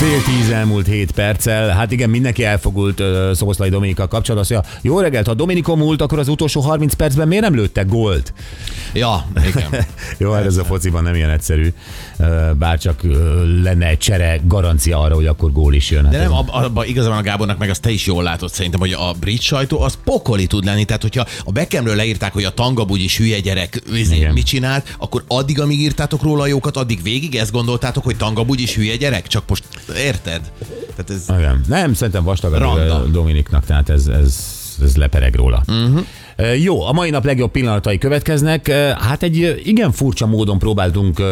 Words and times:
Fél 0.00 0.22
tíz 0.22 0.50
elmúlt 0.50 0.86
hét 0.86 1.10
perccel. 1.10 1.68
Hát 1.68 1.92
igen, 1.92 2.10
mindenki 2.10 2.44
elfogult 2.44 3.00
uh, 3.00 3.32
Szoboszlai 3.32 3.68
Dominikkal 3.68 4.08
kapcsolatban. 4.08 4.38
Azt 4.38 4.50
mondja, 4.50 4.90
jó 4.90 5.00
reggelt, 5.00 5.26
ha 5.26 5.34
Dominikon 5.34 5.78
múlt, 5.78 6.02
akkor 6.02 6.18
az 6.18 6.28
utolsó 6.28 6.60
30 6.60 6.94
percben 6.94 7.28
miért 7.28 7.42
nem 7.42 7.54
lőttek 7.54 7.88
gólt? 7.88 8.32
Ja, 8.92 9.26
igen. 9.48 9.86
Jó, 10.18 10.32
hát 10.32 10.44
ez 10.44 10.56
a 10.56 10.64
fociban 10.64 11.02
nem 11.02 11.14
ilyen 11.14 11.30
egyszerű. 11.30 11.72
Uh, 12.18 12.50
Bárcsak 12.54 13.00
uh, 13.04 13.12
lenne 13.62 13.86
egy 13.86 13.98
csere 13.98 14.40
garancia 14.44 14.98
arra, 14.98 15.14
hogy 15.14 15.26
akkor 15.26 15.52
gól 15.52 15.74
is 15.74 15.90
jön. 15.90 16.02
Hát 16.04 16.12
De 16.12 16.18
nem, 16.18 16.32
abban 16.32 16.86
igazán 16.86 17.12
a 17.12 17.22
Gábornak 17.22 17.58
meg 17.58 17.70
azt 17.70 17.82
te 17.82 17.90
is 17.90 18.06
jól 18.06 18.22
látod 18.22 18.50
szerintem, 18.50 18.80
hogy 18.80 18.92
a 18.92 19.12
brit 19.20 19.40
sajtó 19.40 19.80
az 19.80 19.98
pokoli 20.04 20.46
tud 20.46 20.64
lenni. 20.64 20.84
Tehát, 20.84 21.02
hogyha 21.02 21.26
a 21.44 21.52
Beckhamről 21.52 21.96
leírták, 21.96 22.32
hogy 22.32 22.44
a 22.44 22.54
tangabugyis 22.54 23.16
hülye 23.16 23.40
gyerek 23.40 23.82
izé, 23.94 24.16
Igen. 24.16 24.32
mit 24.32 24.46
csinált, 24.46 24.94
akkor 24.98 25.24
addig, 25.26 25.60
amíg 25.60 25.80
írtátok 25.80 26.22
róla 26.22 26.46
jókat, 26.46 26.76
addig 26.76 27.02
végig 27.02 27.36
ezt 27.36 27.52
gondoltátok, 27.52 28.04
hogy 28.04 28.16
tangabugyis 28.16 28.74
hülye 28.74 28.96
gyerek? 28.96 29.26
Csak 29.26 29.42
most 29.48 29.64
érted? 29.96 30.40
Tehát 30.96 31.10
ez... 31.10 31.24
Igen. 31.38 31.60
Nem, 31.68 31.94
szerintem 31.94 32.24
vastag. 32.24 33.10
Dominiknak, 33.10 33.64
tehát 33.64 33.88
ez, 33.88 34.06
ez, 34.06 34.44
ez 34.82 34.96
lepereg 34.96 35.34
róla. 35.34 35.62
Uh-huh. 35.68 36.06
Jó, 36.62 36.82
a 36.82 36.92
mai 36.92 37.10
nap 37.10 37.24
legjobb 37.24 37.50
pillanatai 37.50 37.98
következnek. 37.98 38.70
Hát 38.98 39.22
egy 39.22 39.60
igen 39.64 39.92
furcsa 39.92 40.26
módon 40.26 40.58
próbáltunk 40.58 41.22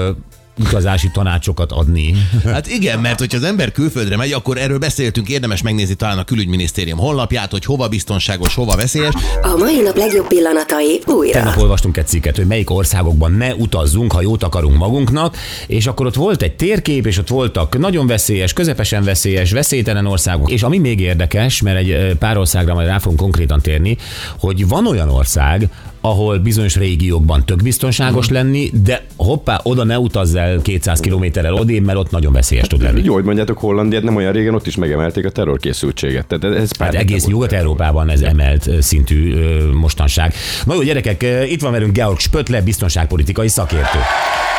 utazási 0.58 1.10
tanácsokat 1.10 1.72
adni. 1.72 2.14
Hát 2.44 2.66
igen, 2.66 2.98
mert 2.98 3.18
hogyha 3.18 3.36
az 3.36 3.44
ember 3.44 3.72
külföldre 3.72 4.16
megy, 4.16 4.32
akkor 4.32 4.58
erről 4.58 4.78
beszéltünk, 4.78 5.28
érdemes 5.28 5.62
megnézni 5.62 5.94
talán 5.94 6.18
a 6.18 6.24
külügyminisztérium 6.24 6.98
honlapját, 6.98 7.50
hogy 7.50 7.64
hova 7.64 7.88
biztonságos, 7.88 8.54
hova 8.54 8.76
veszélyes. 8.76 9.14
A 9.42 9.56
mai 9.56 9.80
nap 9.80 9.96
legjobb 9.96 10.26
pillanatai 10.26 11.00
újra. 11.06 11.32
Tegnap 11.32 11.56
olvastunk 11.56 11.96
egy 11.96 12.06
cikket, 12.06 12.36
hogy 12.36 12.46
melyik 12.46 12.70
országokban 12.70 13.32
ne 13.32 13.54
utazzunk, 13.54 14.12
ha 14.12 14.20
jót 14.20 14.42
akarunk 14.42 14.76
magunknak, 14.76 15.36
és 15.66 15.86
akkor 15.86 16.06
ott 16.06 16.14
volt 16.14 16.42
egy 16.42 16.56
térkép, 16.56 17.06
és 17.06 17.18
ott 17.18 17.28
voltak 17.28 17.78
nagyon 17.78 18.06
veszélyes, 18.06 18.52
közepesen 18.52 19.04
veszélyes, 19.04 19.50
veszélytelen 19.50 20.06
országok. 20.06 20.50
És 20.50 20.62
ami 20.62 20.78
még 20.78 21.00
érdekes, 21.00 21.62
mert 21.62 21.78
egy 21.78 22.16
pár 22.18 22.38
országra 22.38 22.74
majd 22.74 22.86
rá 22.86 22.98
fogunk 22.98 23.20
konkrétan 23.20 23.60
térni, 23.60 23.96
hogy 24.38 24.68
van 24.68 24.86
olyan 24.86 25.10
ország, 25.10 25.68
ahol 26.00 26.38
bizonyos 26.38 26.76
régiókban 26.76 27.44
tök 27.44 27.62
biztonságos 27.62 28.28
lenni, 28.28 28.70
de 28.82 29.02
hoppá, 29.16 29.60
oda 29.62 29.84
ne 29.84 29.98
utazz 29.98 30.34
el 30.34 30.62
200 30.62 31.00
kilométerrel 31.00 31.54
odébb, 31.54 31.84
mert 31.84 31.98
ott 31.98 32.10
nagyon 32.10 32.32
veszélyes 32.32 32.66
tud 32.66 32.82
lenni. 32.82 33.02
Jó, 33.04 33.14
hogy 33.14 33.24
mondjátok, 33.24 33.58
Hollandiát 33.58 34.02
nem 34.02 34.16
olyan 34.16 34.32
régen 34.32 34.54
ott 34.54 34.66
is 34.66 34.76
megemelték 34.76 35.26
a 35.26 35.30
terrorkészültséget. 35.30 36.26
Tehát 36.26 36.56
ez 36.56 36.76
pár 36.76 36.92
Hát 36.92 37.02
egész. 37.02 37.26
Nyugat-Európában 37.26 38.10
ez 38.10 38.20
emelt 38.20 38.70
szintű 38.80 39.34
ö, 39.34 39.72
mostanság. 39.72 40.34
Na 40.64 40.74
jó, 40.74 40.82
gyerekek, 40.82 41.24
itt 41.50 41.60
van 41.60 41.72
velünk 41.72 41.92
Georg 41.92 42.18
Spötle, 42.18 42.62
biztonságpolitikai 42.62 43.48
szakértő. 43.48 43.98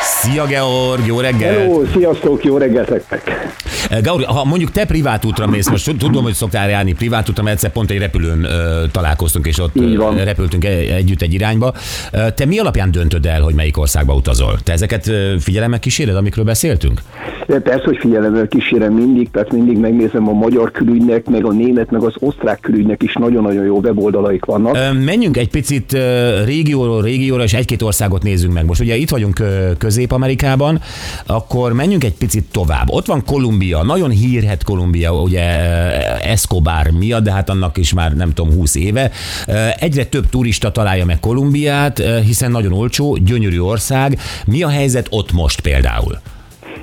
Szia 0.02 0.46
Georg, 0.46 1.06
jó 1.06 1.20
reggel! 1.20 1.54
Hello, 1.54 1.84
sziasztok, 1.94 2.44
jó 2.44 2.58
reggelt 2.58 2.90
nektek! 2.90 3.54
Georg, 4.02 4.24
ha 4.24 4.44
mondjuk 4.46 4.72
te 4.72 4.86
privát 4.86 5.26
útra 5.26 5.48
mész, 5.48 5.70
most 5.70 5.96
tudom, 5.98 6.24
hogy 6.24 6.34
szoktál 6.34 6.70
járni 6.70 6.94
privát 6.94 7.30
útra, 7.30 7.44
mert 7.44 7.56
egyszer 7.56 7.72
pont 7.72 7.92
egy 7.92 7.98
repülőn 7.98 8.48
találkoztunk, 8.92 9.48
és 9.48 9.60
ott 9.60 9.74
repültünk 10.16 10.66
e- 10.66 10.70
együtt 10.70 11.22
egy 11.22 11.29
irányba. 11.34 11.74
Ö, 12.12 12.18
Te 12.36 12.46
mi 12.46 12.60
alapján 12.60 12.92
döntöd 12.92 13.26
el, 13.26 13.42
hogy 13.42 13.54
melyik 13.54 13.78
országba 13.78 14.14
utazol? 14.14 14.60
Te 14.64 14.72
ezeket 14.72 15.12
figyelemmel 15.40 15.80
kíséred, 15.80 16.16
amikről 16.16 16.46
beszéltünk? 16.46 17.02
De 17.48 17.60
persze, 17.60 17.84
hogy 17.86 17.98
figyelemmel 17.98 18.48
kísérem 18.48 18.94
mindig, 18.94 19.30
tehát 19.32 19.52
mindig 19.52 19.78
megnézem 19.78 20.28
a 20.28 20.32
magyar 20.32 20.72
külügynek, 20.72 21.26
meg 21.26 21.46
a 21.46 21.52
német, 21.52 21.92
meg 21.92 22.02
az 22.04 22.14
osztrák 22.20 22.60
külügynek 22.60 23.04
is 23.04 23.14
nagyon-nagyon 23.14 23.66
jó 23.66 23.80
weboldalaik 23.80 24.46
vannak. 24.46 24.78
Menjünk 25.06 25.38
egy 25.38 25.50
picit 25.50 25.98
régióról 26.46 27.02
régióra, 27.02 27.44
és 27.44 27.54
egy-két 27.54 27.82
országot 27.82 28.24
nézzünk 28.24 28.54
meg. 28.54 28.66
Most 28.66 28.82
ugye 28.82 28.96
itt 28.96 29.10
vagyunk 29.10 29.44
Közép-Amerikában, 29.78 30.80
akkor 31.26 31.74
menjünk 31.74 32.04
egy 32.04 32.14
picit 32.14 32.46
tovább. 32.52 32.90
Ott 32.90 33.06
van 33.06 33.24
Kolumbia, 33.26 33.84
nagyon 33.84 34.10
hírhet 34.10 34.64
Kolumbia, 34.64 35.22
ugye 35.22 35.44
Escobar 36.22 36.90
miatt, 37.00 37.24
de 37.24 37.32
hát 37.32 37.50
annak 37.50 37.78
is 37.78 37.94
már 37.94 38.14
nem 38.16 38.34
tudom 38.34 38.54
20 38.54 38.76
éve. 38.76 39.12
Egyre 39.80 40.06
több 40.06 40.30
turista 40.30 40.72
találja 40.72 41.06
meg 41.06 41.19
Kolumbiát, 41.20 42.00
ö, 42.00 42.20
hiszen 42.20 42.52
nagyon 42.52 42.74
olcsó, 42.74 43.16
gyönyörű 43.16 43.60
ország. 43.60 44.20
Mi 44.46 44.64
a 44.64 44.70
helyzet 44.70 45.08
ott 45.10 45.32
most 45.32 45.62
például? 45.62 46.20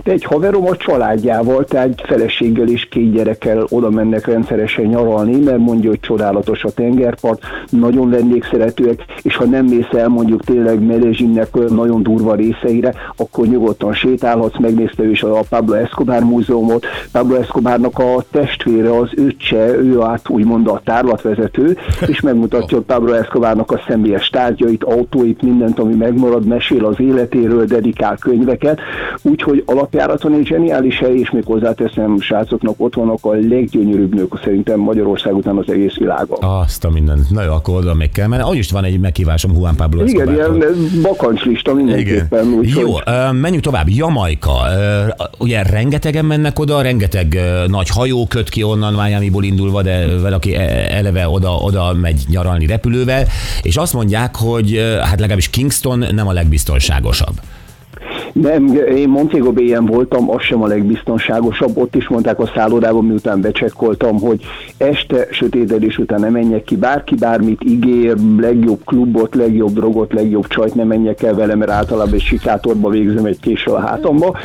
De 0.06 0.12
egy 0.12 0.24
haverom 0.24 0.66
a 0.66 0.76
családjával, 0.76 1.64
tehát 1.64 2.02
feleséggel 2.06 2.68
és 2.68 2.88
két 2.88 3.12
gyerekkel 3.12 3.66
oda 3.68 3.90
mennek 3.90 4.26
rendszeresen 4.26 4.84
nyaralni, 4.84 5.40
mert 5.40 5.58
mondja, 5.58 5.88
hogy 5.88 6.00
csodálatos 6.00 6.64
a 6.64 6.70
tengerpart, 6.70 7.42
nagyon 7.70 8.10
vendégszeretőek, 8.10 9.04
és 9.22 9.36
ha 9.36 9.44
nem 9.44 9.64
mész 9.64 9.92
el 9.92 10.08
mondjuk 10.08 10.44
tényleg 10.44 10.84
Medellínnek 10.86 11.54
nagyon 11.68 12.02
durva 12.02 12.34
részeire, 12.34 12.94
akkor 13.16 13.46
nyugodtan 13.46 13.92
sétálhatsz, 13.92 14.58
megnézte 14.58 15.02
ő 15.02 15.10
is 15.10 15.22
a 15.22 15.40
Pablo 15.48 15.74
Escobar 15.74 16.22
múzeumot. 16.22 16.86
Pablo 17.12 17.34
Escobarnak 17.34 17.98
a 17.98 18.24
testvére, 18.30 18.96
az 18.96 19.10
öccse, 19.16 19.66
ő 19.68 20.00
át 20.02 20.28
úgymond 20.28 20.68
a 20.68 20.80
tárlatvezető, 20.84 21.76
és 22.06 22.20
megmutatja, 22.20 22.80
Pablo 22.80 23.12
Escobarnak 23.12 23.70
a 23.70 23.80
személyes 23.88 24.28
tárgyait, 24.28 24.84
autóit, 24.84 25.42
mindent, 25.42 25.78
ami 25.78 25.94
megmarad, 25.94 26.44
mesél 26.44 26.84
az 26.84 27.00
életéről, 27.00 27.64
dedikál 27.64 28.16
könyveket, 28.16 28.80
úgyhogy 29.22 29.62
alapjáraton 29.96 30.34
egy 30.34 30.46
zseniális 30.46 30.98
hely, 30.98 31.18
és 31.18 31.30
még 31.30 31.44
hozzáteszem, 31.44 32.20
srácoknak 32.20 32.74
ott 32.76 32.94
vannak 32.94 33.18
a 33.20 33.32
leggyönyörűbb 33.32 34.14
nők 34.14 34.40
szerintem 34.44 34.78
Magyarország 34.80 35.34
után 35.34 35.56
az 35.56 35.70
egész 35.70 35.94
világon. 35.94 36.38
Azt 36.42 36.84
a 36.84 36.90
mindent. 36.90 37.30
Na 37.30 37.42
jó, 37.42 37.52
akkor 37.52 37.74
oda 37.76 37.94
még 37.94 38.12
kell 38.12 38.26
menni. 38.26 38.42
Ahogy 38.42 38.56
is 38.56 38.70
van 38.70 38.84
egy 38.84 39.00
meghívásom 39.00 39.52
Juan 39.54 39.76
Pablo 39.76 40.04
Igen, 40.04 40.34
ilyen 40.34 40.64
bakancslista 41.02 41.74
mindenképpen. 41.74 42.46
Úgyhogy... 42.46 42.82
Jó, 42.82 42.94
ö, 43.06 43.32
menjünk 43.32 43.64
tovább. 43.64 43.88
Jamaica. 43.88 44.52
Ö, 44.76 45.04
Ugye 45.38 45.62
rengetegen 45.62 46.24
mennek 46.24 46.58
oda, 46.58 46.82
rengeteg 46.82 47.38
nagy 47.66 47.88
hajó 47.88 48.26
köt 48.26 48.48
ki 48.48 48.62
onnan 48.62 48.92
Miami-ból 48.92 49.44
indulva, 49.44 49.82
de 49.82 50.18
valaki 50.22 50.54
e- 50.54 50.86
eleve 50.90 51.28
oda, 51.28 51.54
oda 51.54 51.92
megy 52.00 52.24
nyaralni 52.28 52.66
repülővel, 52.66 53.24
és 53.62 53.76
azt 53.76 53.92
mondják, 53.92 54.36
hogy 54.36 54.80
hát 55.02 55.18
legalábbis 55.18 55.50
Kingston 55.50 56.04
nem 56.14 56.28
a 56.28 56.32
legbiztonságosabb. 56.32 57.34
Nem, 58.41 58.66
én 58.97 59.08
Montego 59.08 59.52
Bay-en 59.52 59.86
voltam, 59.86 60.30
az 60.30 60.42
sem 60.42 60.62
a 60.62 60.66
legbiztonságosabb. 60.66 61.76
Ott 61.76 61.94
is 61.94 62.08
mondták 62.08 62.38
a 62.38 62.50
szállodában, 62.54 63.04
miután 63.04 63.41
becsekkoltam, 63.41 64.20
hogy 64.20 64.44
este 64.78 65.26
sötétedés 65.30 65.98
után 65.98 66.20
ne 66.20 66.28
menjek 66.28 66.64
ki, 66.64 66.76
bárki 66.76 67.14
bármit 67.14 67.64
ígér, 67.64 68.16
legjobb 68.38 68.80
klubot, 68.84 69.34
legjobb 69.34 69.72
drogot, 69.72 70.12
legjobb 70.12 70.47
csajt 70.47 70.74
ne 70.74 70.84
menjek 70.84 71.22
el 71.22 71.34
vele, 71.34 71.54
mert 71.54 71.70
általában 71.70 72.14
egy 72.14 72.20
sikátorba 72.20 72.91
végzem 72.91 73.24
egy 73.24 73.41
késsel 73.41 73.74
a 73.74 73.80
hátamba. 73.80 74.36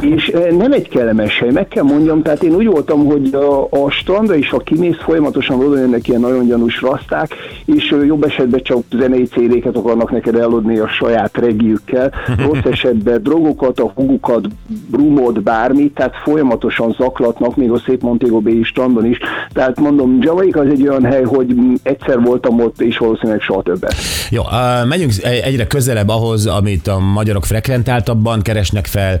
És 0.00 0.28
eh, 0.28 0.50
nem 0.50 0.72
egy 0.72 0.88
kellemes 0.88 1.38
hely, 1.38 1.50
meg 1.50 1.68
kell 1.68 1.84
mondjam, 1.84 2.22
tehát 2.22 2.42
én 2.42 2.54
úgy 2.54 2.66
voltam, 2.66 3.04
hogy 3.04 3.34
a, 3.34 3.62
a 3.70 3.90
strandra 3.90 4.34
is, 4.34 4.50
ha 4.50 4.58
kimész, 4.58 4.98
folyamatosan 4.98 5.60
oda 5.60 5.78
jönnek 5.78 6.08
ilyen 6.08 6.20
nagyon 6.20 6.46
gyanús 6.46 6.80
raszták, 6.80 7.34
és 7.64 7.92
ö, 7.92 8.04
jobb 8.04 8.24
esetben 8.24 8.62
csak 8.62 8.82
zenei 8.98 9.24
CD-ket 9.24 9.76
akarnak 9.76 10.10
neked 10.10 10.34
eladni 10.34 10.78
a 10.78 10.88
saját 10.88 11.36
regiükkel, 11.36 12.12
rossz 12.46 12.64
esetben 12.70 13.22
drogokat, 13.34 13.80
a 13.80 13.92
hugukat, 13.94 14.48
brumot, 14.90 15.42
bármit, 15.42 15.94
tehát 15.94 16.14
folyamatosan 16.24 16.94
zaklatnak, 16.98 17.56
még 17.56 17.70
a 17.70 17.78
szép 17.86 18.02
Montego 18.02 18.40
Bay 18.40 18.62
strandon 18.62 19.06
is. 19.06 19.18
Tehát 19.52 19.80
mondom, 19.80 20.18
Jamaica 20.20 20.60
az 20.60 20.66
egy 20.70 20.88
olyan 20.88 21.04
hely, 21.04 21.22
hogy 21.22 21.54
egyszer 21.82 22.20
voltam 22.20 22.60
ott, 22.60 22.80
és 22.80 22.98
valószínűleg 22.98 23.40
soha 23.40 23.62
többet. 23.62 23.94
Jó, 24.30 24.42
megyünk 24.84 25.12
egyre 25.22 25.66
közelebb 25.66 26.08
ahhoz, 26.08 26.46
amit 26.46 26.86
a 26.86 26.98
magyarok 26.98 27.44
frekventáltabban 27.44 28.42
keresnek 28.42 28.86
fel, 28.86 29.20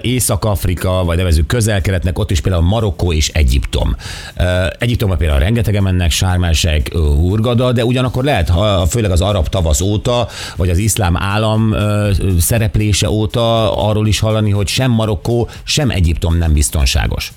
Észak-Afrika, 0.00 1.02
vagy 1.04 1.16
nevezük 1.16 1.46
közel-keletnek, 1.46 2.18
ott 2.18 2.30
is 2.30 2.40
például 2.40 2.64
Marokkó 2.64 3.12
és 3.12 3.28
Egyiptom. 3.28 3.96
Ö, 4.36 4.42
Egyiptomban 4.78 5.18
például 5.18 5.38
rengetegen 5.38 5.82
mennek, 5.82 6.10
Sármelsek, 6.10 6.90
Hurgada, 6.94 7.72
de 7.72 7.84
ugyanakkor 7.84 8.24
lehet, 8.24 8.48
ha 8.48 8.86
főleg 8.86 9.10
az 9.10 9.20
arab 9.20 9.48
tavasz 9.48 9.80
óta, 9.80 10.26
vagy 10.56 10.68
az 10.68 10.78
iszlám 10.78 11.16
állam 11.16 11.74
szereplése 12.38 13.08
óta 13.18 13.76
arról 13.76 14.06
is 14.06 14.18
hallani, 14.18 14.50
hogy 14.50 14.68
sem 14.68 14.90
Marokkó, 14.90 15.48
sem 15.64 15.90
Egyiptom 15.90 16.36
nem 16.36 16.52
biztonságos. 16.52 17.32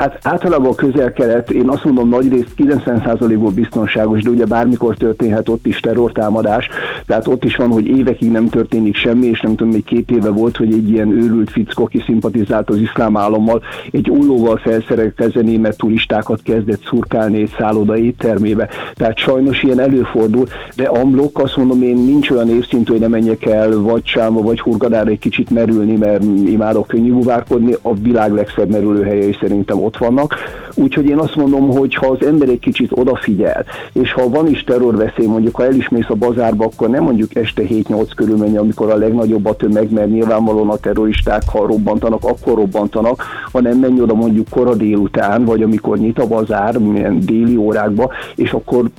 Hát 0.00 0.18
általában 0.22 0.70
a 0.70 0.74
közel-kelet, 0.74 1.50
én 1.50 1.68
azt 1.68 1.84
mondom 1.84 2.08
nagyrészt 2.08 2.52
90%-ból 2.56 3.50
biztonságos, 3.50 4.22
de 4.22 4.30
ugye 4.30 4.44
bármikor 4.44 4.96
történhet 4.96 5.48
ott 5.48 5.66
is 5.66 5.80
terrortámadás, 5.80 6.68
tehát 7.06 7.26
ott 7.26 7.44
is 7.44 7.56
van, 7.56 7.70
hogy 7.70 7.86
évekig 7.86 8.30
nem 8.30 8.48
történik 8.48 8.96
semmi, 8.96 9.26
és 9.26 9.40
nem 9.40 9.56
tudom, 9.56 9.72
még 9.72 9.84
két 9.84 10.10
éve 10.10 10.30
volt, 10.30 10.56
hogy 10.56 10.72
egy 10.72 10.90
ilyen 10.90 11.10
őrült 11.10 11.50
fickó, 11.50 11.84
aki 11.84 12.02
szimpatizált 12.06 12.70
az 12.70 12.76
iszlám 12.76 13.16
állammal, 13.16 13.62
egy 13.90 14.10
ullóval 14.10 14.56
felszerelkezve 14.56 15.40
német 15.40 15.76
turistákat 15.76 16.42
kezdett 16.42 16.82
szurkálni 16.84 17.40
egy 17.40 17.54
szálloda 17.58 17.96
éttermébe. 17.96 18.68
Tehát 18.94 19.18
sajnos 19.18 19.62
ilyen 19.62 19.80
előfordul, 19.80 20.46
de 20.76 20.84
amblok 20.84 21.38
azt 21.38 21.56
mondom, 21.56 21.82
én 21.82 21.96
nincs 21.96 22.30
olyan 22.30 22.48
évszintű, 22.48 22.92
hogy 22.92 23.00
ne 23.00 23.08
menjek 23.08 23.46
el 23.46 23.80
vagy 23.80 24.06
Sámba, 24.06 24.42
vagy 24.42 24.60
Hurgadára 24.60 25.10
egy 25.10 25.18
kicsit 25.18 25.50
merülni, 25.50 25.96
mert 25.96 26.24
imádok 26.46 26.86
könnyű 26.86 27.12
buvárkodni, 27.12 27.74
a 27.82 27.94
világ 27.94 28.32
legszebb 28.32 28.70
merülőhelye 28.70 29.28
is 29.28 29.36
szerintem 29.40 29.82
ott 29.82 29.88
ott 29.90 29.98
vannak. 29.98 30.34
Úgyhogy 30.74 31.06
én 31.06 31.18
azt 31.18 31.36
mondom, 31.36 31.68
hogy 31.68 31.94
ha 31.94 32.06
az 32.06 32.26
ember 32.26 32.48
egy 32.48 32.58
kicsit 32.58 32.90
odafigyel, 32.94 33.64
és 33.92 34.12
ha 34.12 34.28
van 34.28 34.48
is 34.48 34.64
terrorveszély, 34.64 35.26
mondjuk 35.26 35.56
ha 35.56 35.64
el 35.64 35.74
a 36.08 36.14
bazárba, 36.14 36.64
akkor 36.64 36.88
nem 36.88 37.02
mondjuk 37.02 37.34
este 37.34 37.62
7-8 37.62 38.10
körül 38.16 38.36
menj, 38.36 38.56
amikor 38.56 38.90
a 38.90 38.96
legnagyobb 38.96 39.46
a 39.46 39.56
tömeg, 39.56 39.92
mert 39.92 40.10
nyilvánvalóan 40.10 40.68
a 40.68 40.76
terroristák, 40.76 41.42
ha 41.46 41.66
robbantanak, 41.66 42.24
akkor 42.24 42.54
robbantanak, 42.54 43.24
hanem 43.52 43.78
menj 43.78 44.00
oda 44.00 44.14
mondjuk 44.14 44.48
kora 44.50 44.74
délután, 44.74 45.44
vagy 45.44 45.62
amikor 45.62 45.98
nyit 45.98 46.18
a 46.18 46.26
bazár, 46.26 46.78
milyen 46.78 47.20
déli 47.20 47.56
órákba, 47.56 48.10
és 48.34 48.52
akkor 48.52 48.90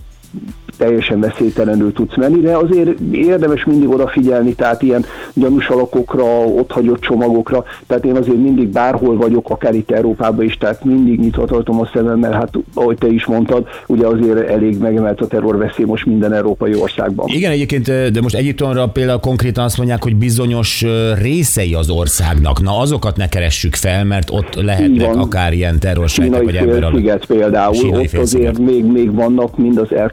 teljesen 0.82 1.20
veszélytelenül 1.20 1.94
tudsz 1.94 2.16
menni, 2.16 2.40
de 2.40 2.56
azért 2.58 3.00
érdemes 3.12 3.66
mindig 3.66 3.90
odafigyelni, 3.90 4.54
tehát 4.54 4.82
ilyen 4.82 5.06
gyanús 5.34 5.68
alakokra, 5.68 6.24
ott 6.40 6.72
hagyott 6.72 7.02
csomagokra, 7.02 7.64
tehát 7.88 8.06
én 8.06 8.16
azért 8.16 8.38
mindig 8.38 8.68
bárhol 8.68 9.18
vagyok, 9.18 9.50
akár 9.50 9.74
itt 9.76 9.92
Európában 9.92 10.46
is, 10.46 10.58
tehát 10.58 10.84
mindig 10.84 11.20
nyitva 11.20 11.46
tartom 11.46 11.80
a 11.80 11.90
szemem, 11.94 12.20
mert 12.20 12.34
hát 12.34 12.54
ahogy 12.74 12.98
te 12.98 13.08
is 13.08 13.26
mondtad, 13.26 13.68
ugye 13.88 14.08
azért 14.08 14.50
elég 14.50 14.78
megemelt 14.78 15.22
a 15.22 15.28
terrorveszély 15.28 15.86
most 15.86 16.06
minden 16.06 16.34
európai 16.34 16.76
országban. 16.76 17.28
Igen, 17.28 17.52
egyébként, 17.52 18.12
de 18.12 18.22
most 18.22 18.36
Egyiptomra 18.36 18.88
például 18.88 19.20
konkrétan 19.20 19.64
azt 19.64 19.78
mondják, 19.78 20.04
hogy 20.04 20.16
bizonyos 20.16 20.86
részei 21.22 21.74
az 21.74 21.90
országnak, 21.90 22.62
na 22.62 22.80
azokat 22.80 23.18
ne 23.18 23.28
keressük 23.28 23.76
fel, 23.76 24.06
mert 24.06 24.30
ott 24.30 24.56
lehetnek 24.56 25.16
akár 25.16 25.54
ilyen 25.54 25.80
terrorsejtek, 25.80 26.44
vagy 26.44 26.56
ember 26.56 26.92
sziget 26.94 27.26
például, 27.26 27.74
Sínai 27.74 28.06
ott 28.06 28.14
azért 28.14 28.60
még, 28.60 28.86
még 28.86 29.16
vannak 29.16 29.58
mind 29.58 29.78
az 29.78 29.94
el 29.94 30.10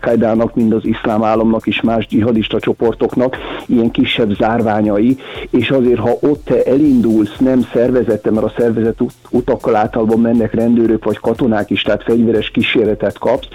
mind 0.58 0.72
az 0.72 0.84
iszlám 0.84 1.22
államnak 1.22 1.66
is 1.66 1.80
más 1.80 2.06
dzsihadista 2.06 2.60
csoportoknak 2.60 3.36
ilyen 3.66 3.90
kisebb 3.90 4.34
zárványai, 4.34 5.16
és 5.50 5.70
azért, 5.70 5.98
ha 5.98 6.10
ott 6.20 6.44
te 6.44 6.62
elindulsz 6.62 7.36
nem 7.38 7.66
szervezette, 7.72 8.30
mert 8.30 8.46
a 8.46 8.52
szervezet 8.58 8.98
utakkal 9.30 9.76
általában 9.76 10.20
mennek 10.20 10.54
rendőrök 10.54 11.04
vagy 11.04 11.18
katonák 11.18 11.70
is, 11.70 11.82
tehát 11.82 12.02
fegyveres 12.02 12.50
kísérletet 12.50 13.18
kapsz, 13.18 13.48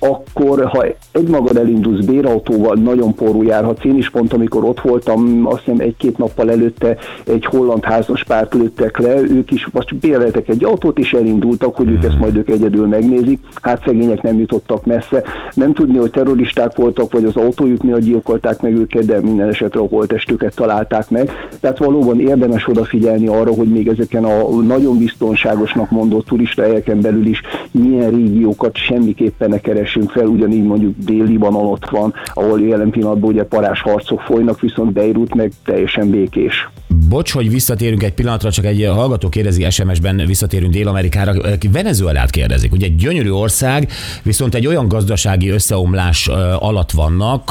akkor 0.00 0.64
ha 0.64 0.84
egymagad 1.12 1.56
elindulsz 1.56 2.04
bérautóval, 2.04 2.74
nagyon 2.74 3.14
porú 3.14 3.42
járhatsz. 3.42 3.84
Én 3.84 3.96
is 3.96 4.10
pont, 4.10 4.32
amikor 4.32 4.64
ott 4.64 4.80
voltam, 4.80 5.46
azt 5.46 5.62
hiszem 5.64 5.80
egy-két 5.80 6.18
nappal 6.18 6.50
előtte 6.50 6.96
egy 7.24 7.44
holland 7.44 7.84
házas 7.84 8.24
párt 8.24 8.54
lőttek 8.54 8.98
le, 8.98 9.20
ők 9.20 9.50
is 9.50 9.68
most 9.72 9.96
béreltek 9.96 10.48
egy 10.48 10.64
autót, 10.64 10.98
és 10.98 11.12
elindultak, 11.12 11.76
hogy 11.76 11.88
ők 11.88 12.04
ezt 12.04 12.18
majd 12.18 12.36
ők 12.36 12.48
egyedül 12.48 12.86
megnézik. 12.86 13.40
Hát 13.62 13.82
szegények 13.84 14.22
nem 14.22 14.38
jutottak 14.38 14.86
messze. 14.86 15.22
Nem 15.54 15.72
tudni, 15.72 15.98
hogy 15.98 16.10
terroristák 16.10 16.76
voltak, 16.76 17.12
vagy 17.12 17.24
az 17.24 17.36
autójuk 17.36 17.82
miatt 17.82 18.00
gyilkolták 18.00 18.60
meg 18.60 18.72
őket, 18.72 19.04
de 19.04 19.20
minden 19.20 19.48
esetre 19.48 19.80
a 19.80 19.86
holtestüket 19.90 20.54
találták 20.54 21.10
meg. 21.10 21.30
Tehát 21.60 21.78
valóban 21.78 22.20
érdemes 22.20 22.68
odafigyelni 22.68 23.26
arra, 23.26 23.54
hogy 23.54 23.68
még 23.68 23.88
ezeken 23.88 24.24
a 24.24 24.60
nagyon 24.62 24.98
biztonságosnak 24.98 25.90
mondott 25.90 26.26
turistahelyeken 26.26 27.00
belül 27.00 27.26
is 27.26 27.40
milyen 27.70 28.10
régiókat 28.10 28.76
semmiképpen 28.76 29.48
ne 29.48 29.58
keresünk 29.92 30.10
fel, 30.10 30.26
ugyanígy 30.26 30.64
mondjuk 30.64 30.94
Dél-Libanon 30.96 31.66
ott 31.66 31.90
van, 31.90 32.14
ahol 32.34 32.60
jelen 32.60 32.90
pillanatban 32.90 33.30
ugye 33.30 33.44
parás 33.44 33.80
harcok 33.80 34.20
folynak, 34.20 34.60
viszont 34.60 34.92
Beirut 34.92 35.34
meg 35.34 35.52
teljesen 35.64 36.10
békés. 36.10 36.68
Bocs, 37.10 37.32
hogy 37.32 37.50
visszatérünk 37.50 38.02
egy 38.02 38.12
pillanatra, 38.12 38.50
csak 38.50 38.64
egy 38.64 38.88
hallgató 38.94 39.28
kérdezi 39.28 39.70
SMS-ben, 39.70 40.22
visszatérünk 40.26 40.72
Dél-Amerikára. 40.72 41.32
Venezuelát 41.72 42.30
kérdezik. 42.30 42.72
Ugye 42.72 42.86
egy 42.86 42.96
gyönyörű 42.96 43.30
ország, 43.30 43.88
viszont 44.22 44.54
egy 44.54 44.66
olyan 44.66 44.88
gazdasági 44.88 45.48
összeomlás 45.48 46.28
alatt 46.58 46.90
vannak, 46.90 47.50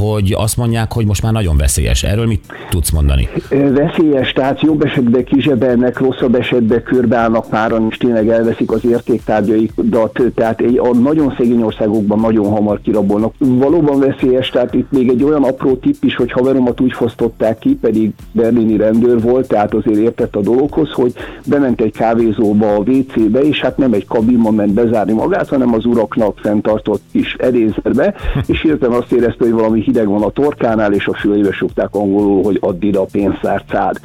hogy 0.00 0.34
azt 0.36 0.56
mondják, 0.56 0.92
hogy 0.92 1.06
most 1.06 1.22
már 1.22 1.32
nagyon 1.32 1.56
veszélyes. 1.56 2.02
Erről 2.02 2.26
mit 2.26 2.44
tudsz 2.70 2.90
mondani? 2.90 3.28
Veszélyes, 3.48 4.32
tehát 4.32 4.60
jobb 4.60 4.84
esetben 4.84 5.24
kizsebelnek, 5.24 5.98
rosszabb 5.98 6.34
esetben 6.34 6.82
körbeállnak 6.82 7.48
páran, 7.48 7.86
és 7.90 7.96
tényleg 7.96 8.28
elveszik 8.28 8.70
az 8.70 8.84
értéktárgyaikat, 8.84 10.22
tehát 10.34 10.60
a 10.76 10.96
nagyon 10.96 11.34
szegény 11.36 11.62
országokban 11.62 12.20
nagyon 12.20 12.50
hamar 12.50 12.80
kirabolnak. 12.80 13.34
Valóban 13.38 13.98
veszélyes, 13.98 14.48
tehát 14.48 14.74
itt 14.74 14.90
még 14.90 15.08
egy 15.08 15.22
olyan 15.22 15.42
apró 15.42 15.74
tipp 15.76 16.02
is, 16.02 16.16
hogy 16.16 16.32
haveromat 16.32 16.80
úgy 16.80 16.92
fosztották 16.92 17.58
ki, 17.58 17.78
pedig 17.80 18.10
berlini 18.32 18.76
rendőr 18.92 19.20
volt, 19.20 19.48
tehát 19.48 19.74
azért 19.74 19.98
értett 19.98 20.36
a 20.36 20.40
dologhoz, 20.40 20.90
hogy 20.90 21.14
bement 21.46 21.80
egy 21.80 21.92
kávézóba 21.92 22.74
a 22.74 22.78
WC-be, 22.78 23.40
és 23.40 23.60
hát 23.60 23.76
nem 23.76 23.92
egy 23.92 24.06
kabinban 24.06 24.54
ment 24.54 24.72
bezárni 24.72 25.12
magát, 25.12 25.48
hanem 25.48 25.74
az 25.74 25.84
uraknak 25.84 26.38
fenntartott 26.38 27.02
kis 27.12 27.34
edézerbe, 27.34 28.14
és 28.46 28.62
hirtelen 28.62 28.98
azt 28.98 29.12
érezte, 29.12 29.44
hogy 29.44 29.52
valami 29.52 29.80
hideg 29.80 30.08
van 30.08 30.22
a 30.22 30.30
torkánál, 30.30 30.92
és 30.92 31.06
a 31.06 31.14
fülébe 31.14 31.52
sokták 31.52 31.94
angolul, 31.94 32.42
hogy 32.42 32.58
add 32.60 32.84
ide 32.84 32.98
a 32.98 33.06
pénztárcád 33.12 34.00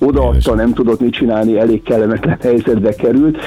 odaadta, 0.00 0.54
nem 0.54 0.72
tudott 0.72 1.00
mit 1.00 1.12
csinálni, 1.12 1.58
elég 1.58 1.82
kellemetlen 1.82 2.38
helyzetbe 2.42 2.94
került. 2.94 3.38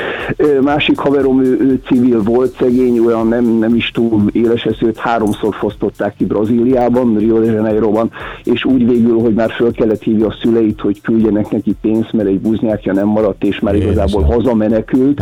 Másik 0.62 0.98
haverom, 0.98 1.44
ő, 1.44 1.58
ő 1.60 1.82
civil 1.86 2.24
volt, 2.24 2.56
szegény, 2.60 3.00
olyan 3.00 3.28
nem, 3.28 3.46
nem 3.46 3.76
is 3.76 3.92
túl 3.92 4.22
éles 4.32 4.64
eszőt, 4.64 4.98
háromszor 4.98 5.56
fosztották 5.56 6.16
ki 6.16 6.26
Brazíliában, 6.26 7.18
Rio 7.18 7.40
de 7.40 7.52
Janeiroban, 7.52 8.12
és 8.44 8.66
úgy 8.66 8.88
végül, 8.88 9.20
hogy 9.20 9.34
már 9.34 9.52
föl 9.52 9.72
kellett 9.72 10.02
hívni 10.02 10.24
a 10.24 10.36
szüleit, 10.42 10.80
hogy 10.80 11.02
küldjenek 11.02 11.50
neki 11.52 11.76
pénzt, 11.82 12.14
mert 12.14 12.30
egy 12.30 12.40
buznyákja 12.40 12.94
nem 12.94 13.08
maradt, 13.08 13.44
és 13.44 13.60
már 13.60 13.76
igazából 13.76 14.22
hazamenekült. 14.22 15.22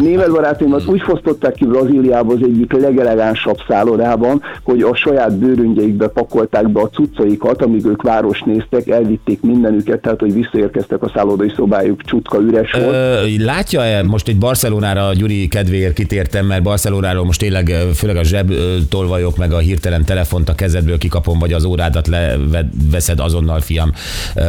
Német 0.00 0.30
barátomat 0.30 0.86
úgy 0.86 1.00
fosztották 1.00 1.54
ki 1.54 1.64
Brazíliába 1.64 2.32
az 2.32 2.42
egyik 2.42 2.72
legelegánsabb 2.72 3.56
szállodában, 3.68 4.42
hogy 4.62 4.82
a 4.82 4.94
saját 4.94 5.38
bőröngyeikbe 5.38 6.08
pakolták 6.08 6.68
be 6.68 6.80
a 6.80 6.88
cuccaikat, 6.88 7.62
amíg 7.62 7.86
ők 7.86 8.02
város 8.02 8.42
néztek, 8.42 8.88
elvitték 8.88 9.42
mindenüket, 9.42 10.00
tehát 10.00 10.22
hogy 10.32 10.42
visszaérkeztek 10.42 11.02
a 11.02 11.10
szállodai 11.14 11.52
szobájuk, 11.56 12.02
csutka 12.04 12.38
üres 12.40 12.72
volt. 12.72 12.86
Ö, 12.86 13.26
látja-e, 13.38 14.02
most 14.02 14.28
egy 14.28 14.38
Barcelonára 14.38 15.12
Gyuri 15.14 15.48
kedvéért 15.48 15.92
kitértem, 15.92 16.46
mert 16.46 16.62
Barcelonáról 16.62 17.24
most 17.24 17.40
tényleg 17.40 17.74
főleg 17.94 18.16
a 18.16 18.24
zseb 18.24 18.52
tolvajok, 18.88 19.36
meg 19.36 19.52
a 19.52 19.58
hirtelen 19.58 20.04
telefont 20.04 20.48
a 20.48 20.54
kezedből 20.54 20.98
kikapom, 20.98 21.38
vagy 21.38 21.52
az 21.52 21.64
órádat 21.64 22.06
leveszed 22.06 23.20
azonnal, 23.20 23.60
fiam. 23.60 23.92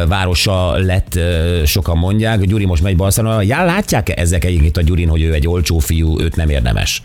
Városa 0.08 0.76
lett, 0.78 1.18
sokan 1.64 1.98
mondják. 1.98 2.40
Gyuri 2.40 2.64
most 2.64 2.82
megy 2.82 2.96
Barcelonára. 2.96 3.42
Já, 3.42 3.64
látják-e 3.64 4.14
ezek 4.16 4.44
egyébként 4.44 4.76
a 4.76 4.82
Gyurin, 4.82 5.08
hogy 5.08 5.22
ő 5.22 5.32
egy 5.32 5.48
olcsó 5.48 5.78
fiú, 5.78 6.20
őt 6.20 6.36
nem 6.36 6.48
érdemes? 6.48 7.02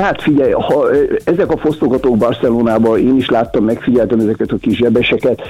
Hát 0.00 0.22
figyelj, 0.22 0.52
ha 0.52 0.90
ezek 1.24 1.52
a 1.52 1.56
fosztogatók 1.56 2.16
Barcelonában, 2.16 2.98
én 2.98 3.16
is 3.16 3.28
láttam, 3.30 3.64
megfigyeltem 3.64 4.18
ezeket 4.18 4.50
a 4.50 4.56
kis 4.56 4.76
zsebeseket, 4.76 5.42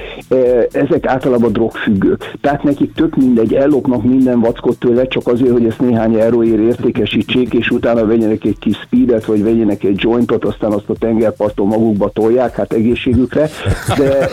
ezek 0.71 1.05
általában 1.05 1.51
drogfüggők. 1.51 2.31
Tehát 2.41 2.63
nekik 2.63 2.93
tök 2.93 3.15
mindegy, 3.15 3.53
ellopnak 3.53 4.03
minden 4.03 4.39
vackot 4.39 4.77
tőle, 4.79 5.07
csak 5.07 5.27
azért, 5.27 5.51
hogy 5.51 5.65
ezt 5.65 5.79
néhány 5.79 6.15
euróért 6.15 6.61
értékesítsék, 6.61 7.53
és 7.53 7.69
utána 7.69 8.05
vegyenek 8.05 8.43
egy 8.45 8.59
kis 8.59 8.75
speedet, 8.75 9.25
vagy 9.25 9.43
vegyenek 9.43 9.83
egy 9.83 9.99
jointot, 10.01 10.45
aztán 10.45 10.71
azt 10.71 10.89
a 10.89 10.93
tengerparton 10.99 11.67
magukba 11.67 12.09
tolják, 12.09 12.55
hát 12.55 12.73
egészségükre. 12.73 13.49
De, 13.97 14.27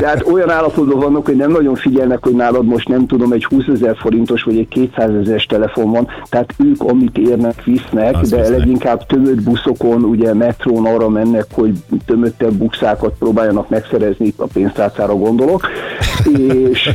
de 0.00 0.06
hát 0.06 0.26
olyan 0.32 0.50
állapotban 0.50 0.98
vannak, 0.98 1.26
hogy 1.26 1.36
nem 1.36 1.50
nagyon 1.50 1.74
figyelnek, 1.74 2.24
hogy 2.24 2.34
nálad 2.34 2.64
most 2.66 2.88
nem 2.88 3.06
tudom, 3.06 3.32
egy 3.32 3.44
20 3.44 3.64
ezer 3.66 3.96
forintos, 3.96 4.42
vagy 4.42 4.58
egy 4.58 4.68
200 4.68 5.10
ezeres 5.14 5.46
telefon 5.46 5.90
van, 5.90 6.08
tehát 6.28 6.54
ők 6.64 6.82
amit 6.82 7.18
érnek, 7.18 7.64
visznek, 7.64 8.14
Azt 8.14 8.30
de 8.30 8.36
visznek. 8.36 8.58
leginkább 8.58 9.06
tömött 9.06 9.43
buszokon, 9.44 10.04
ugye 10.04 10.34
metrón 10.34 10.86
arra 10.86 11.08
mennek, 11.08 11.44
hogy 11.52 11.72
tömöttebb 12.06 12.52
bukszákat 12.52 13.14
próbáljanak 13.18 13.68
megszerezni, 13.68 14.32
a 14.36 14.46
pénztárcára 14.52 15.14
gondolok, 15.14 15.66
és 16.70 16.94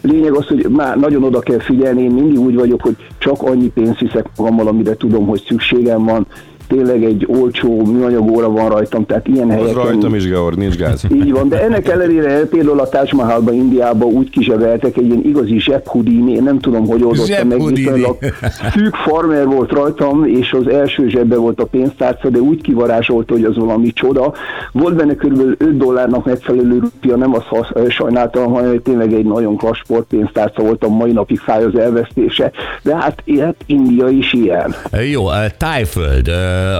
lényeg 0.00 0.32
az, 0.32 0.46
hogy 0.46 0.66
már 0.68 0.96
nagyon 0.96 1.24
oda 1.24 1.40
kell 1.40 1.60
figyelni, 1.60 2.02
én 2.02 2.10
mindig 2.10 2.38
úgy 2.38 2.54
vagyok, 2.54 2.80
hogy 2.82 2.96
csak 3.18 3.42
annyi 3.42 3.68
pénzt 3.68 4.00
viszek 4.00 4.26
magammal, 4.36 4.66
amire 4.66 4.96
tudom, 4.96 5.26
hogy 5.26 5.44
szükségem 5.46 6.04
van, 6.04 6.26
tényleg 6.68 7.04
egy 7.04 7.26
olcsó 7.28 7.84
műanyag 7.84 8.30
óra 8.30 8.50
van 8.50 8.68
rajtam, 8.68 9.06
tehát 9.06 9.28
ilyen 9.28 9.50
helyeken... 9.50 9.76
Az 9.76 9.82
rajtam 9.84 10.14
is, 10.14 10.30
Gaur, 10.30 10.54
nincs 10.54 10.76
gáz. 10.76 11.04
Így 11.22 11.32
van, 11.32 11.48
de 11.48 11.62
ennek 11.62 11.88
ellenére 11.88 12.44
például 12.46 12.80
a 12.80 12.88
Taj 12.88 13.08
Mahalba, 13.12 13.52
Indiába 13.52 14.04
úgy 14.04 14.30
kizseveltek 14.30 14.96
egy 14.96 15.06
ilyen 15.06 15.24
igazi 15.24 15.60
zsebhudini, 15.60 16.32
én 16.32 16.42
nem 16.42 16.58
tudom, 16.58 16.86
hogy 16.86 17.02
oldottam 17.02 17.48
meg, 17.48 17.64
viszonylag 17.64 18.16
szűk 18.74 18.94
farmer 18.94 19.46
volt 19.46 19.70
rajtam, 19.70 20.24
és 20.24 20.52
az 20.52 20.68
első 20.68 21.08
zsebbe 21.08 21.36
volt 21.36 21.60
a 21.60 21.64
pénztárca, 21.64 22.28
de 22.28 22.38
úgy 22.38 22.60
kivarázsolt, 22.60 23.30
hogy 23.30 23.44
az 23.44 23.56
valami 23.56 23.92
csoda. 23.92 24.34
Volt 24.72 24.94
benne 24.94 25.14
körülbelül 25.14 25.54
5 25.58 25.76
dollárnak 25.76 26.24
megfelelő 26.24 26.78
rupia, 26.78 27.16
nem 27.16 27.34
azt 27.34 27.46
hasz, 27.46 27.68
sajnáltam, 27.88 28.52
hanem 28.52 28.82
tényleg 28.82 29.12
egy 29.12 29.24
nagyon 29.24 29.56
klassz 29.56 29.78
sportpénztárca 29.78 30.62
volt, 30.62 30.84
a 30.84 30.88
mai 30.88 31.12
napig 31.12 31.38
fáj 31.38 31.64
az 31.64 31.78
elvesztése, 31.78 32.50
de 32.82 32.96
hát, 32.96 33.22
hát 33.40 33.56
India 33.66 34.08
is 34.08 34.32
ilyen. 34.32 34.74
Jó, 35.10 35.24
Tájföld, 35.58 36.30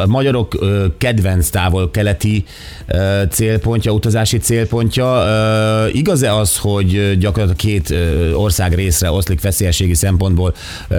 a 0.02 0.07
magyarok 0.07 0.57
kedvenc 0.99 1.49
távol-keleti 1.49 2.45
célpontja, 3.31 3.93
utazási 3.93 4.38
célpontja. 4.38 5.23
Igaz-e 5.93 6.35
az, 6.35 6.59
hogy 6.59 7.19
gyakorlatilag 7.19 7.57
két 7.57 7.95
ország 8.37 8.75
részre 8.75 9.11
oszlik 9.11 9.43
veszélyességi 9.43 9.95
szempontból, 9.95 10.54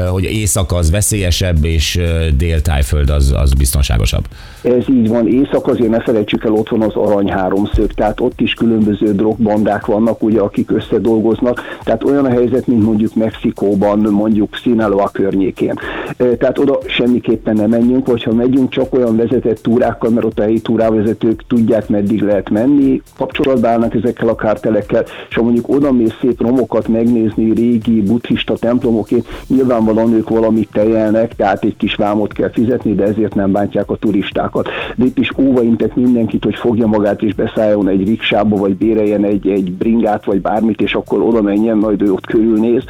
hogy 0.10 0.24
észak 0.24 0.72
az 0.72 0.92
veszélyesebb, 0.92 1.66
és 1.66 2.00
dél-tájföld 2.38 3.10
az, 3.10 3.34
az 3.38 3.54
biztonságosabb? 3.54 4.24
Ez 4.62 4.90
így 4.90 5.08
van. 5.08 5.28
Észak 5.28 5.68
azért 5.68 5.90
ne 5.90 6.02
felejtsük 6.02 6.44
el, 6.44 6.52
ott 6.52 6.70
van 6.70 6.82
az 6.82 6.96
arany 6.96 7.30
háromszög, 7.30 7.94
tehát 7.94 8.20
ott 8.20 8.42
is 8.42 8.54
különböző 8.54 9.14
drogbandák 9.14 9.86
vannak, 9.86 10.24
ugye, 10.24 10.40
akik 10.40 10.72
összedolgoznak. 10.72 11.62
Tehát 11.84 12.04
olyan 12.04 12.26
a 12.26 12.30
helyzet, 12.30 12.68
mint 12.68 12.84
mondjuk 12.84 13.16
Mexikóban, 13.16 14.00
mondjuk 14.00 14.56
Sinaloa 14.56 15.10
környékén. 15.14 15.74
tehát 16.18 16.60
oda 16.60 16.80
semmiképpen 16.88 17.56
nem 17.56 17.70
menjünk, 17.70 18.08
vagy 18.08 18.24
ha 18.24 18.34
megyünk, 18.34 18.65
csak 18.70 18.94
olyan 18.94 19.16
vezetett 19.16 19.62
túrákkal, 19.62 20.10
mert 20.10 20.26
ott 20.26 20.40
a 20.40 20.42
helyi 20.42 20.62
túrávezetők 20.62 21.44
tudják, 21.48 21.90
meddig 21.90 22.22
lehet 22.22 22.50
menni, 22.50 23.02
kapcsolatban 23.18 23.70
állnak 23.72 23.96
ezekkel 23.96 24.28
a 24.28 24.36
kártelekkel, 24.36 25.04
és 25.30 25.36
ha 25.36 25.44
mondjuk 25.44 25.70
oda 25.70 25.92
mész 25.92 26.18
szép 26.22 26.42
romokat 26.42 26.88
megnézni, 26.88 27.54
régi 27.54 28.02
buddhista 28.02 28.54
templomokét, 28.54 29.28
nyilvánvalóan 29.48 30.14
ők 30.14 30.30
valamit 30.30 30.70
tejelnek, 30.72 31.36
tehát 31.36 31.64
egy 31.64 31.78
kis 31.78 31.96
vámot 31.96 32.34
kell 32.34 32.52
fizetni, 32.52 32.96
de 32.96 33.04
ezért 33.04 33.36
nem 33.36 33.52
bántják 33.52 33.90
a 33.90 33.96
turistákat. 33.96 34.68
De 34.96 35.06
itt 35.06 35.18
is 35.18 35.32
óvaintek 35.38 35.96
mindenkit, 35.96 36.44
hogy 36.44 36.56
fogja 36.56 36.88
magát 36.88 37.22
és 37.22 37.34
beszálljon 37.34 37.88
egy 37.88 38.08
riksába, 38.08 38.56
vagy 38.56 38.76
béreljen 38.76 39.24
egy, 39.24 39.48
egy 39.48 39.72
bringát, 39.72 40.26
vagy 40.26 40.42
bármit, 40.42 40.82
és 40.82 40.94
akkor 40.94 41.22
oda 41.22 41.42
menjen, 41.42 41.78
majd 41.78 42.02
ő 42.02 42.12
ott 42.12 42.26
körülnéz, 42.26 42.84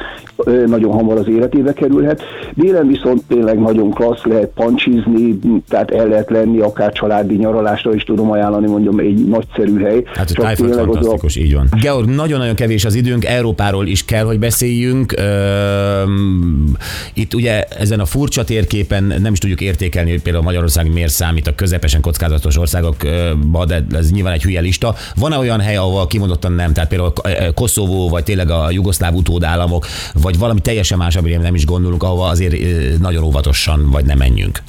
nagyon 0.66 0.92
hamar 0.92 1.18
az 1.18 1.28
életébe 1.28 1.72
kerülhet. 1.72 2.22
Délen 2.54 2.86
viszont 2.86 3.22
tényleg 3.28 3.58
nagyon 3.58 3.90
klassz, 3.90 4.24
lehet 4.24 4.50
pancsizni, 4.54 5.38
tehát 5.68 5.90
el 5.90 6.06
lehet 6.06 6.30
lenni, 6.30 6.58
akár 6.58 6.92
családi 6.92 7.34
nyaralásra 7.34 7.94
is 7.94 8.02
tudom 8.02 8.30
ajánlani, 8.30 8.66
mondom, 8.66 8.98
egy 8.98 9.26
nagyszerű 9.26 9.80
hely. 9.80 10.02
Hát 10.14 10.30
a 10.30 10.42
Tájföld 10.42 10.74
fantasztikus, 10.74 11.36
a... 11.36 11.40
így 11.40 11.54
van. 11.54 11.68
Georg, 11.80 12.08
nagyon-nagyon 12.08 12.54
kevés 12.54 12.84
az 12.84 12.94
időnk, 12.94 13.24
Európáról 13.24 13.86
is 13.86 14.04
kell, 14.04 14.24
hogy 14.24 14.38
beszéljünk. 14.38 15.14
Itt 17.14 17.34
ugye 17.34 17.62
ezen 17.62 18.00
a 18.00 18.04
furcsa 18.04 18.44
térképen 18.44 19.14
nem 19.20 19.32
is 19.32 19.38
tudjuk 19.38 19.60
értékelni, 19.60 20.10
hogy 20.10 20.22
például 20.22 20.44
Magyarország 20.44 20.92
miért 20.92 21.12
számít 21.12 21.46
a 21.46 21.54
közepesen 21.54 22.00
kockázatos 22.00 22.58
országokba, 22.58 23.64
de 23.64 23.86
ez 23.92 24.10
nyilván 24.10 24.32
egy 24.32 24.42
hülye 24.42 24.60
lista. 24.60 24.94
Van-e 25.16 25.38
olyan 25.38 25.60
hely, 25.60 25.76
ahol 25.76 26.06
kimondottan 26.06 26.52
nem, 26.52 26.72
tehát 26.72 26.88
például 26.88 27.12
Koszovó, 27.54 28.08
vagy 28.08 28.24
tényleg 28.24 28.50
a 28.50 28.70
jugoszláv 28.70 29.14
utódállamok, 29.14 29.86
vagy 30.22 30.38
valami 30.38 30.60
teljesen 30.60 30.98
más, 30.98 31.16
amire 31.16 31.38
nem 31.38 31.54
is 31.54 31.64
gondolunk, 31.64 32.02
ahova 32.02 32.26
azért 32.26 32.54
nagyon 32.98 33.22
óvatosan 33.22 33.90
vagy 33.90 34.04
nem 34.04 34.18
menjünk? 34.18 34.62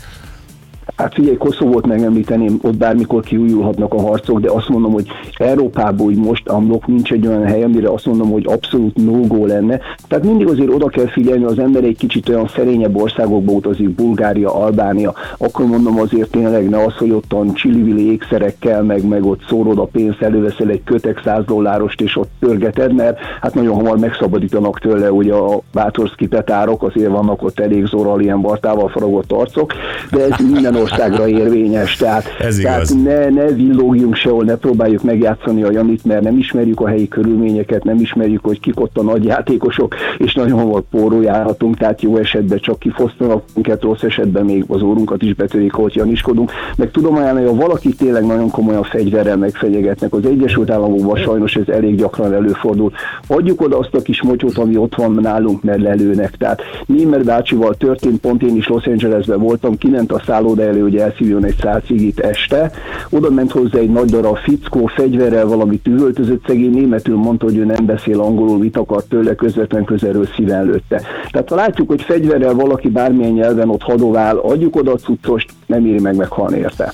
Hát 0.98 1.14
figyelj, 1.14 1.38
Koszovót 1.38 1.88
megemlíteném, 1.88 2.60
ott 2.62 2.78
bármikor 2.78 3.24
kiújulhatnak 3.24 3.94
a 3.94 4.02
harcok, 4.02 4.40
de 4.40 4.52
azt 4.52 4.70
mondom, 4.70 4.92
hogy 4.92 5.08
Európában 5.38 6.06
úgy 6.06 6.16
most 6.16 6.48
amlok 6.48 6.88
nincs 6.88 7.12
egy 7.12 7.28
olyan 7.28 7.46
hely, 7.46 7.64
amire 7.64 7.90
azt 7.90 8.06
mondom, 8.06 8.32
hogy 8.32 8.46
abszolút 8.48 8.96
no 8.96 9.46
lenne. 9.46 9.80
Tehát 10.08 10.26
mindig 10.26 10.48
azért 10.48 10.74
oda 10.74 10.88
kell 10.88 11.08
figyelni, 11.08 11.44
az 11.44 11.60
ember 11.60 11.84
egy 11.84 11.98
kicsit 11.98 12.30
olyan 12.30 12.48
szerényebb 12.48 13.02
országokba 13.02 13.52
utazik, 13.52 13.90
Bulgária, 13.90 14.56
Albánia, 14.56 15.14
akkor 15.38 15.66
mondom 15.66 16.00
azért 16.00 16.32
tényleg 16.32 16.70
ne 16.70 16.84
az, 16.84 16.94
hogy 16.98 17.12
ottan 17.12 17.54
csillivili 17.54 18.12
ékszerekkel, 18.12 18.84
meg, 18.84 19.08
meg 19.08 19.26
ott 19.26 19.42
szórod 19.48 19.78
a 19.78 19.86
pénzt, 19.86 20.22
előveszel 20.22 20.70
egy 20.70 20.84
kötek 20.84 21.22
100 21.24 21.46
dollárost, 21.46 22.02
és 22.02 22.18
ott 22.18 22.30
pörgeted, 22.40 22.94
mert 22.94 23.20
hát 23.42 23.54
nagyon 23.54 23.76
hamar 23.76 23.98
megszabadítanak 23.98 24.80
tőle, 24.80 25.08
hogy 25.08 25.30
a 25.30 25.62
bátorszki 25.74 26.28
petárok, 26.28 26.84
azért 26.84 27.12
vannak 27.12 27.44
ott 27.44 27.60
elég 27.60 27.86
zorral 27.86 28.22
ilyen 28.22 28.42
bartával 28.42 28.90
faragott 28.90 29.32
arcok, 29.32 29.74
de 30.12 30.24
ez 30.24 30.46
minden 30.52 30.76
országra 30.92 31.28
érvényes. 31.42 31.96
Tehát, 31.96 32.36
Ez 32.40 32.56
tehát 32.56 32.94
ne, 33.04 33.30
ne 33.30 33.46
villogjunk 33.46 34.16
sehol, 34.16 34.44
ne 34.44 34.56
próbáljuk 34.56 35.04
megjátszani 35.04 35.64
a 35.64 35.72
Janit, 35.72 36.06
mert 36.06 36.22
nem 36.22 36.38
ismerjük 36.38 36.80
a 36.80 36.88
helyi 36.88 37.08
körülményeket, 37.08 37.84
nem 37.84 38.00
ismerjük, 38.00 38.44
hogy 38.44 38.60
kik 38.60 38.80
ott 38.80 38.98
a 38.98 39.04
nagy 39.04 39.24
játékosok, 39.24 39.96
és 40.18 40.34
nagyon 40.34 40.60
hamar 40.60 40.82
póró 40.92 41.22
járhatunk, 41.22 41.78
tehát 41.78 42.02
jó 42.02 42.18
esetben 42.18 42.60
csak 42.60 42.80
kifosztanak 42.80 43.44
minket, 43.54 43.82
rossz 43.82 44.02
esetben 44.02 44.46
még 44.46 44.64
az 44.68 44.82
órunkat 44.82 45.22
is 45.22 45.34
betörik, 45.34 45.74
hogy 45.74 45.96
janiskodunk. 45.96 46.52
Meg 46.78 46.92
tudom 46.92 47.16
ajánlani, 47.16 47.46
ha 47.46 47.56
valaki 47.56 47.90
tényleg 47.90 48.26
nagyon 48.26 48.50
komolyan 48.50 48.84
fegyverrel 48.84 49.38
megfenyegetnek, 49.38 50.14
az 50.14 50.26
Egyesült 50.26 50.70
Államokban 50.70 51.18
sajnos 51.18 51.56
ez 51.56 51.68
elég 51.68 51.96
gyakran 51.96 52.34
előfordul. 52.34 52.92
Adjuk 53.28 53.62
oda 53.62 53.78
azt 53.78 53.94
a 53.94 54.02
kis 54.02 54.22
motyót, 54.22 54.58
ami 54.58 54.78
ott 54.78 54.96
van 54.96 55.12
nálunk, 55.22 55.64
mert 55.64 55.82
lelőnek. 55.82 56.32
Tehát 56.32 56.62
Némer 56.86 57.24
bácsival 57.24 57.74
történt, 57.74 58.20
pont 58.20 58.44
én 58.44 58.56
is 58.56 58.68
Los 58.68 58.86
Angelesben 58.86 59.40
voltam, 59.40 59.78
kiment 59.78 60.12
a 60.12 60.22
szálloda 60.26 60.64
elő, 60.78 60.90
hogy 60.90 60.98
elszívjon 60.98 61.46
egy 61.46 61.56
szál 61.62 61.82
cigit 61.82 62.20
este. 62.20 62.72
Oda 63.10 63.30
ment 63.30 63.52
hozzá 63.52 63.80
egy 63.80 63.90
nagy 63.90 64.10
darab 64.10 64.38
fickó, 64.38 64.86
fegyverrel 64.86 65.46
valamit 65.46 65.88
üvöltözött, 65.88 66.46
szegény 66.48 66.72
németül 66.72 67.16
mondta, 67.16 67.46
hogy 67.46 67.58
ő 67.58 67.66
nem 67.66 67.86
beszél 67.86 68.20
angolul, 68.20 68.58
mit 68.58 68.78
akar 68.78 69.04
tőle, 69.04 69.36
közvetlen 69.36 69.86
közelről 69.86 70.26
szíven 70.36 70.66
lőtte. 70.66 71.02
Tehát 71.32 71.50
ha 71.50 71.56
látjuk, 71.56 71.88
hogy 71.88 72.02
fegyverrel 72.02 72.54
valaki 72.54 72.90
bármilyen 72.90 73.32
nyelven 73.32 73.70
ott 73.70 73.82
hadovál, 73.82 74.38
adjuk 74.38 74.76
oda 74.76 74.92
a 74.92 74.96
cuccost, 74.96 75.50
nem 75.66 75.86
éri 75.86 76.00
meg 76.00 76.16
meghalni 76.16 76.58
érte. 76.58 76.94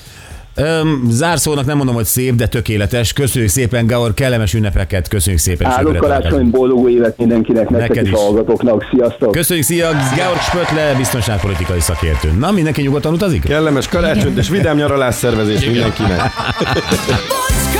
Öm, 0.56 1.04
zárszónak 1.10 1.66
nem 1.66 1.76
mondom, 1.76 1.94
hogy 1.94 2.04
szép, 2.04 2.34
de 2.34 2.46
tökéletes. 2.46 3.12
Köszönjük 3.12 3.50
szépen, 3.50 3.86
Gaur, 3.86 4.14
kellemes 4.14 4.54
ünnepeket, 4.54 5.08
köszönjük 5.08 5.40
szépen. 5.42 5.70
Áldott 5.70 5.96
karácsony, 5.96 6.50
boldog 6.50 6.90
évet 6.90 7.18
mindenkinek, 7.18 7.68
nektek 7.68 7.88
Neked 7.88 8.06
is 8.06 8.12
hallgatóknak. 8.12 8.84
Sziasztok! 8.90 9.32
Köszönjük, 9.32 9.64
szia! 9.66 9.90
Georg 10.16 10.40
Spötle, 10.40 10.94
biztonságpolitikai 10.96 11.80
szakértő. 11.80 12.30
Na, 12.38 12.50
mindenki 12.50 12.82
nyugodtan 12.82 13.12
utazik? 13.12 13.44
Kellemes 13.44 13.88
karácsonyt 13.88 14.38
és 14.38 14.48
vidám 14.48 14.76
nyaralás 14.76 15.14
szervezés 15.14 15.64
mindenkinek. 15.66 16.20